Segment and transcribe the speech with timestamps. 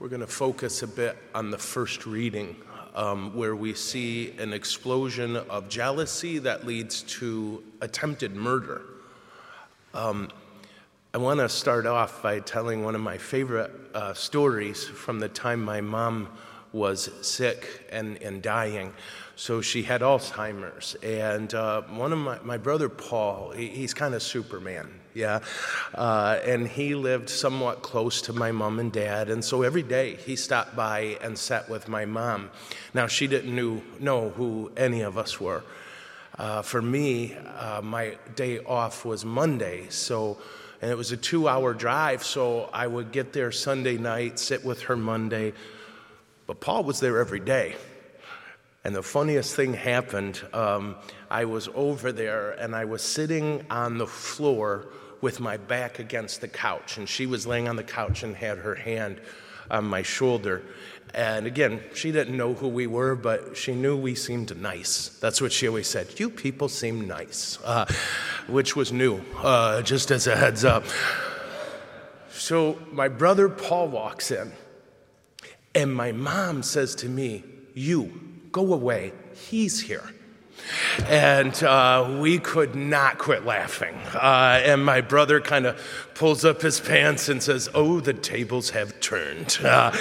[0.00, 2.54] We're going to focus a bit on the first reading,
[2.94, 8.82] um, where we see an explosion of jealousy that leads to attempted murder.
[9.94, 10.30] Um,
[11.12, 15.28] I want to start off by telling one of my favorite uh, stories from the
[15.28, 16.28] time my mom
[16.72, 18.92] was sick and, and dying.
[19.36, 20.96] So she had Alzheimer's.
[20.96, 25.40] And uh, one of my, my brother Paul, he, he's kind of Superman, yeah.
[25.94, 29.30] Uh, and he lived somewhat close to my mom and dad.
[29.30, 32.50] And so every day he stopped by and sat with my mom.
[32.94, 35.62] Now, she didn't knew, know who any of us were.
[36.36, 39.86] Uh, for me, uh, my day off was Monday.
[39.88, 40.38] So
[40.80, 44.64] and it was a two hour drive, so I would get there Sunday night, sit
[44.64, 45.52] with her Monday,
[46.48, 47.76] but Paul was there every day.
[48.82, 50.40] And the funniest thing happened.
[50.54, 50.96] Um,
[51.30, 54.86] I was over there and I was sitting on the floor
[55.20, 58.58] with my back against the couch, and she was laying on the couch and had
[58.58, 59.20] her hand
[59.70, 60.62] on my shoulder.
[61.12, 65.08] And again, she didn't know who we were, but she knew we seemed nice.
[65.20, 66.18] That's what she always said.
[66.18, 67.84] You people seem nice, uh,
[68.46, 70.84] which was new, uh, just as a heads up.
[72.30, 74.52] So my brother Paul walks in
[75.74, 78.12] and my mom says to me, You,
[78.52, 79.12] go away.
[79.34, 80.12] He's here.
[81.06, 83.94] And uh, we could not quit laughing.
[84.14, 85.80] Uh, and my brother kind of
[86.14, 89.58] pulls up his pants and says, Oh, the tables have turned.
[89.62, 89.96] Uh,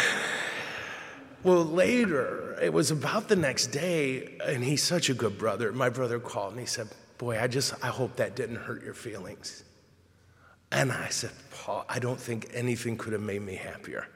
[1.44, 5.72] well, later, it was about the next day, and he's such a good brother.
[5.72, 8.94] My brother called and he said, Boy, I just, I hope that didn't hurt your
[8.94, 9.64] feelings.
[10.72, 14.08] And I said, Paul, I don't think anything could have made me happier.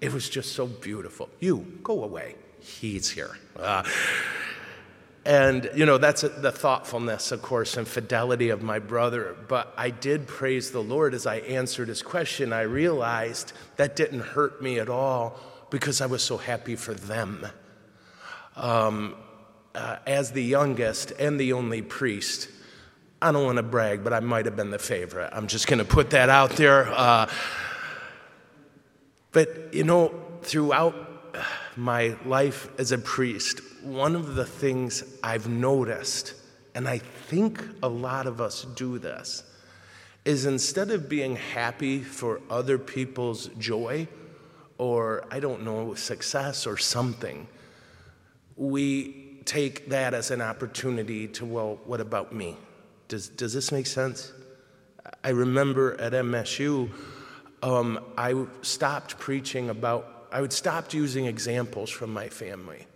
[0.00, 1.28] It was just so beautiful.
[1.40, 2.36] You, go away.
[2.60, 3.36] He's here.
[3.56, 3.82] Uh,
[5.24, 9.36] and, you know, that's the thoughtfulness, of course, and fidelity of my brother.
[9.48, 12.52] But I did praise the Lord as I answered his question.
[12.52, 15.38] I realized that didn't hurt me at all
[15.70, 17.46] because I was so happy for them.
[18.56, 19.16] Um,
[19.74, 22.48] uh, as the youngest and the only priest,
[23.20, 25.30] I don't want to brag, but I might have been the favorite.
[25.32, 26.88] I'm just going to put that out there.
[26.88, 27.28] Uh,
[29.32, 30.94] but, you know, throughout
[31.34, 31.42] uh,
[31.76, 36.34] my life as a priest, one of the things I've noticed,
[36.74, 39.44] and I think a lot of us do this,
[40.24, 44.08] is instead of being happy for other people's joy
[44.76, 47.48] or, I don't know, success or something,
[48.56, 52.56] we take that as an opportunity to, well, what about me?
[53.08, 54.32] Does, does this make sense?
[55.24, 56.90] I remember at MSU,
[57.62, 62.86] um, I stopped preaching about, I would stopped using examples from my family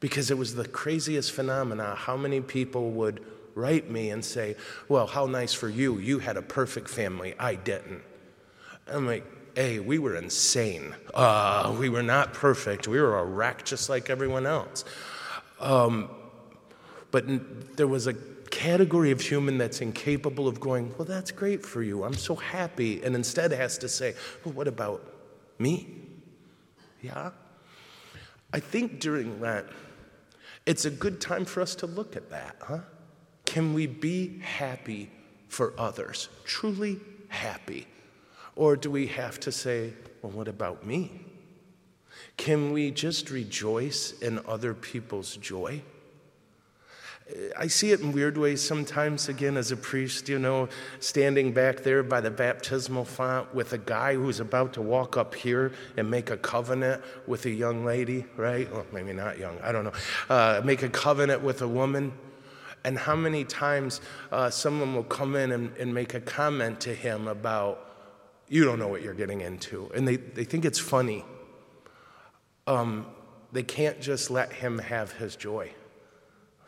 [0.00, 1.94] because it was the craziest phenomena.
[1.94, 4.56] How many people would write me and say,
[4.88, 5.98] Well, how nice for you.
[5.98, 7.34] You had a perfect family.
[7.38, 8.02] I didn't.
[8.86, 10.94] I'm like, Hey, we were insane.
[11.14, 12.88] Uh, we were not perfect.
[12.88, 14.84] We were a wreck just like everyone else.
[15.60, 16.10] Um,
[17.12, 18.14] but there was a
[18.64, 22.02] category of human that's incapable of going, Well, that's great for you.
[22.02, 23.02] I'm so happy.
[23.02, 25.06] And instead has to say, Well, what about
[25.58, 25.86] me?
[27.02, 27.32] Yeah?
[28.54, 29.66] I think during that,
[30.64, 32.78] it's a good time for us to look at that, huh?
[33.44, 35.10] Can we be happy
[35.48, 36.30] for others?
[36.46, 36.98] Truly
[37.28, 37.86] happy?
[38.56, 39.92] Or do we have to say,
[40.22, 41.20] Well, what about me?
[42.38, 45.82] Can we just rejoice in other people's joy?
[47.56, 50.68] I see it in weird ways sometimes, again, as a priest, you know,
[51.00, 55.34] standing back there by the baptismal font with a guy who's about to walk up
[55.34, 58.70] here and make a covenant with a young lady, right?
[58.72, 59.92] Well, maybe not young, I don't know.
[60.28, 62.12] Uh, make a covenant with a woman.
[62.84, 64.00] And how many times
[64.30, 67.80] uh, someone will come in and, and make a comment to him about,
[68.48, 69.90] you don't know what you're getting into.
[69.94, 71.24] And they, they think it's funny.
[72.66, 73.06] Um,
[73.52, 75.72] they can't just let him have his joy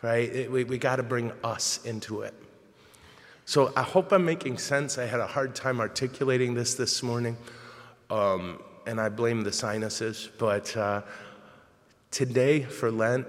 [0.07, 0.33] right?
[0.33, 2.33] It, we we got to bring us into it.
[3.45, 4.99] So I hope I'm making sense.
[4.99, 7.37] I had a hard time articulating this this morning,
[8.09, 10.31] um, and I blame the sinuses.
[10.39, 11.03] But uh,
[12.13, 13.27] today for Lent,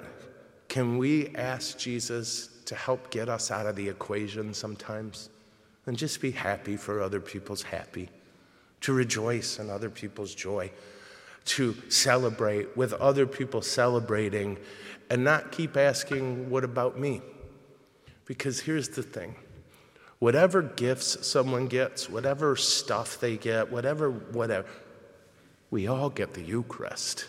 [0.68, 5.30] can we ask Jesus to help get us out of the equation sometimes
[5.88, 8.10] and just be happy for other people's happy,
[8.82, 10.70] to rejoice in other people's joy,
[11.48, 14.58] to celebrate with other people celebrating
[15.10, 17.22] and not keep asking, What about me?
[18.26, 19.36] Because here's the thing
[20.20, 24.68] whatever gifts someone gets, whatever stuff they get, whatever, whatever,
[25.72, 27.26] we all get the Eucharist.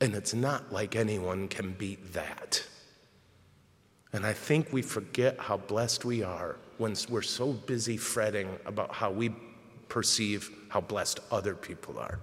[0.00, 2.64] And it's not like anyone can beat that.
[4.12, 8.92] And I think we forget how blessed we are when we're so busy fretting about
[8.92, 9.32] how we
[9.88, 12.18] perceive how blessed other people are.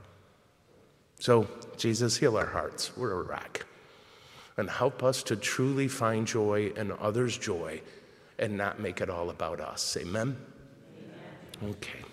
[1.20, 2.96] So, Jesus, heal our hearts.
[2.98, 3.66] We're a wreck.
[4.58, 7.82] And help us to truly find joy in others' joy
[8.38, 9.98] and not make it all about us.
[9.98, 10.38] Amen?
[10.98, 11.72] Amen.
[11.72, 12.09] Okay.